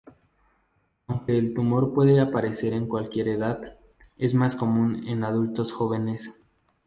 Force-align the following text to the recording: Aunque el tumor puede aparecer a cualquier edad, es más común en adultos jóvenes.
Aunque 1.05 1.37
el 1.37 1.53
tumor 1.53 1.93
puede 1.93 2.19
aparecer 2.21 2.73
a 2.73 2.81
cualquier 2.87 3.27
edad, 3.27 3.77
es 4.17 4.33
más 4.33 4.55
común 4.55 5.07
en 5.07 5.23
adultos 5.23 5.71
jóvenes. 5.73 6.33